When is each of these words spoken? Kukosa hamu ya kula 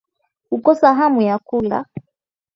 Kukosa 0.49 0.93
hamu 0.93 1.21
ya 1.21 1.39
kula 1.39 1.85